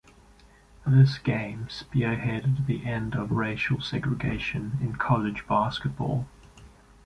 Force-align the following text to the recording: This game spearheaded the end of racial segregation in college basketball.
This 0.83 1.19
game 1.19 1.65
spearheaded 1.69 2.65
the 2.65 2.87
end 2.87 3.13
of 3.13 3.31
racial 3.31 3.79
segregation 3.81 4.79
in 4.81 4.95
college 4.95 5.45
basketball. 5.47 6.27